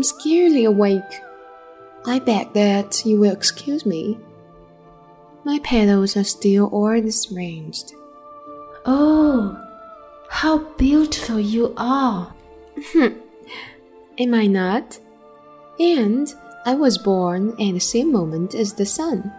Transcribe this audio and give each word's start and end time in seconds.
fully 0.00 0.64
awake. 0.64 1.20
I 2.06 2.18
beg 2.18 2.52
that 2.54 3.04
you 3.04 3.20
will 3.20 3.32
excuse 3.32 3.84
me. 3.84 4.18
My 5.44 5.58
petals 5.60 6.16
are 6.16 6.24
still 6.24 6.66
all 6.66 7.00
disarranged. 7.00 7.92
Oh, 8.86 9.58
how 10.28 10.58
beautiful 10.76 11.38
you 11.38 11.74
are! 11.76 12.32
Hmm. 12.92 13.18
Am 14.18 14.34
I 14.34 14.46
not? 14.46 14.98
And 15.78 16.32
I 16.64 16.74
was 16.74 16.98
born 16.98 17.50
at 17.60 17.72
the 17.72 17.80
same 17.80 18.12
moment 18.12 18.54
as 18.54 18.74
the 18.74 18.86
sun. 18.86 19.32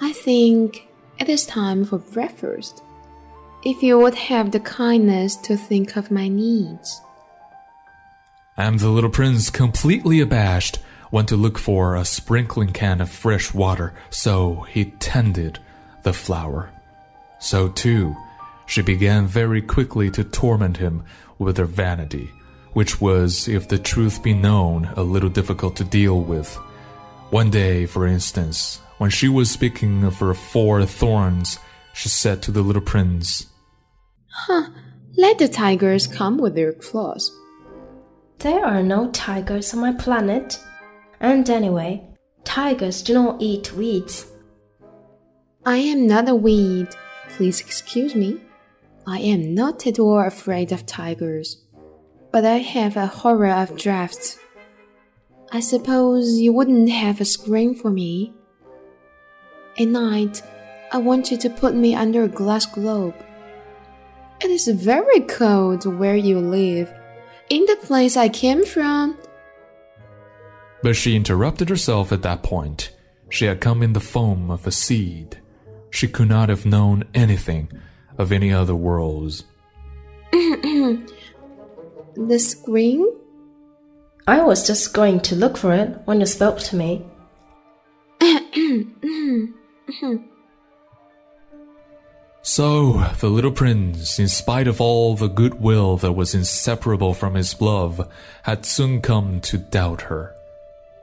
I 0.00 0.12
think 0.12 0.88
it 1.18 1.28
is 1.28 1.46
time 1.46 1.84
for 1.84 1.98
breakfast. 1.98 2.82
If 3.64 3.82
you 3.82 3.98
would 3.98 4.14
have 4.14 4.50
the 4.50 4.60
kindness 4.60 5.36
to 5.36 5.56
think 5.56 5.96
of 5.96 6.10
my 6.10 6.28
needs. 6.28 7.00
And 8.58 8.80
the 8.80 8.88
little 8.88 9.08
prince, 9.08 9.50
completely 9.50 10.20
abashed, 10.20 10.80
went 11.12 11.28
to 11.28 11.36
look 11.36 11.58
for 11.58 11.94
a 11.94 12.04
sprinkling 12.04 12.72
can 12.72 13.00
of 13.00 13.08
fresh 13.08 13.54
water, 13.54 13.94
so 14.10 14.62
he 14.62 14.86
tended 14.98 15.60
the 16.02 16.12
flower. 16.12 16.70
So 17.38 17.68
too, 17.68 18.16
she 18.66 18.82
began 18.82 19.26
very 19.26 19.62
quickly 19.62 20.10
to 20.10 20.24
torment 20.24 20.76
him 20.76 21.04
with 21.38 21.56
her 21.56 21.66
vanity, 21.66 22.32
which 22.72 23.00
was, 23.00 23.46
if 23.46 23.68
the 23.68 23.78
truth 23.78 24.24
be 24.24 24.34
known, 24.34 24.90
a 24.96 25.02
little 25.02 25.30
difficult 25.30 25.76
to 25.76 25.84
deal 25.84 26.20
with. 26.20 26.52
One 27.30 27.50
day, 27.50 27.86
for 27.86 28.08
instance, 28.08 28.80
when 28.98 29.10
she 29.10 29.28
was 29.28 29.50
speaking 29.52 30.02
of 30.02 30.18
her 30.18 30.34
four 30.34 30.84
thorns, 30.84 31.60
she 31.94 32.08
said 32.08 32.42
to 32.42 32.50
the 32.50 32.62
little 32.62 32.82
prince, 32.82 33.46
Huh, 34.26 34.68
let 35.16 35.38
the 35.38 35.48
tigers 35.48 36.08
come 36.08 36.38
with 36.38 36.56
their 36.56 36.72
claws. 36.72 37.30
There 38.38 38.64
are 38.64 38.84
no 38.84 39.10
tigers 39.10 39.74
on 39.74 39.80
my 39.80 39.92
planet. 39.92 40.60
And 41.18 41.48
anyway, 41.50 42.06
tigers 42.44 43.02
do 43.02 43.14
not 43.14 43.42
eat 43.42 43.72
weeds. 43.72 44.30
I 45.66 45.78
am 45.78 46.06
not 46.06 46.28
a 46.28 46.36
weed. 46.36 46.88
Please 47.30 47.60
excuse 47.60 48.14
me. 48.14 48.40
I 49.08 49.18
am 49.18 49.54
not 49.54 49.86
at 49.88 49.98
all 49.98 50.20
afraid 50.20 50.70
of 50.70 50.86
tigers, 50.86 51.64
but 52.30 52.44
I 52.44 52.58
have 52.58 52.96
a 52.96 53.06
horror 53.06 53.50
of 53.50 53.76
drafts. 53.76 54.38
I 55.50 55.60
suppose 55.60 56.38
you 56.38 56.52
wouldn't 56.52 56.90
have 56.90 57.20
a 57.20 57.24
screen 57.24 57.74
for 57.74 57.90
me. 57.90 58.34
At 59.78 59.88
night, 59.88 60.42
I 60.92 60.98
want 60.98 61.30
you 61.30 61.38
to 61.38 61.50
put 61.50 61.74
me 61.74 61.94
under 61.94 62.22
a 62.22 62.28
glass 62.28 62.66
globe. 62.66 63.14
It 64.40 64.50
is 64.50 64.68
very 64.68 65.20
cold 65.20 65.86
where 65.98 66.16
you 66.16 66.38
live. 66.38 66.92
In 67.50 67.64
the 67.66 67.76
place 67.76 68.16
I 68.16 68.28
came 68.28 68.64
from, 68.64 69.16
but 70.82 70.96
she 70.96 71.16
interrupted 71.16 71.68
herself 71.68 72.12
at 72.12 72.22
that 72.22 72.42
point. 72.42 72.94
She 73.30 73.46
had 73.46 73.60
come 73.60 73.82
in 73.82 73.92
the 73.92 74.00
form 74.00 74.50
of 74.50 74.66
a 74.66 74.70
seed. 74.70 75.38
She 75.90 76.08
could 76.08 76.28
not 76.28 76.48
have 76.48 76.66
known 76.66 77.04
anything 77.14 77.70
of 78.16 78.32
any 78.32 78.52
other 78.52 78.74
worlds. 78.74 79.44
the 80.32 81.06
screen? 82.38 83.06
I 84.26 84.42
was 84.42 84.66
just 84.66 84.92
going 84.92 85.20
to 85.20 85.36
look 85.36 85.56
for 85.56 85.72
it 85.72 86.00
when 86.04 86.20
you 86.20 86.26
spoke 86.26 86.58
to 86.60 86.76
me. 86.76 87.06
so, 92.48 93.04
the 93.20 93.28
little 93.28 93.52
prince, 93.52 94.18
in 94.18 94.26
spite 94.26 94.66
of 94.66 94.80
all 94.80 95.14
the 95.14 95.28
goodwill 95.28 95.98
that 95.98 96.12
was 96.12 96.34
inseparable 96.34 97.12
from 97.12 97.34
his 97.34 97.60
love, 97.60 98.08
had 98.42 98.64
soon 98.64 99.02
come 99.02 99.38
to 99.42 99.58
doubt 99.58 100.00
her. 100.00 100.34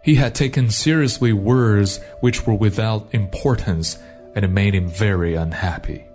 He 0.00 0.14
had 0.14 0.34
taken 0.34 0.70
seriously 0.70 1.34
words 1.34 2.00
which 2.20 2.46
were 2.46 2.54
without 2.54 3.06
importance, 3.12 3.98
and 4.34 4.42
it 4.42 4.48
made 4.48 4.74
him 4.74 4.88
very 4.88 5.34
unhappy. 5.34 6.06